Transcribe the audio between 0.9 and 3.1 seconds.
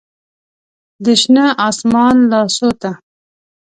د شنه اسمان لاسو ته